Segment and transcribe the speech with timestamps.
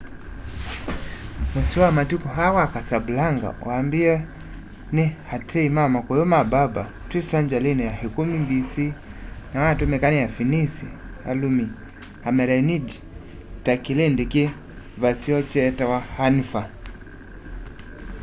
[1.53, 4.15] mũsyĩ wa matuku aa wa casablanca wambĩĩwe
[4.95, 8.73] nĩ ateĩ ma makũyũ ma berber twi sengyalini ya ikumi b.c
[9.51, 10.87] na watũmĩka nĩ afĩnĩsĩ
[11.29, 11.65] alũmĩ
[12.29, 12.95] amelenĩdĩ
[13.63, 14.43] ta kĩlĩndĩ ki
[15.01, 16.61] vaseo kyetawa anfa